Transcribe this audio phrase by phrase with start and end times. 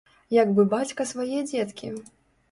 [0.35, 1.91] Як бы бацька свае дзеткі.